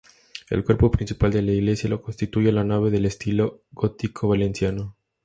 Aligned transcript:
El 0.49 0.63
cuerpo 0.63 0.89
principal 0.89 1.29
de 1.31 1.43
la 1.43 1.51
iglesia 1.51 1.87
lo 1.87 2.01
constituye 2.01 2.51
la 2.51 2.63
nave 2.63 2.89
de 2.89 3.07
estilo 3.07 3.61
gótico 3.69 4.27
valenciano. 4.29 4.95